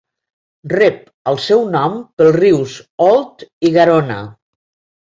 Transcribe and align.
Rep 0.71 1.03
el 1.33 1.37
seu 1.49 1.61
nom 1.75 1.99
pels 2.17 2.35
rius 2.41 2.77
Òlt 3.13 3.47
i 3.71 3.77
Garona. 3.79 4.21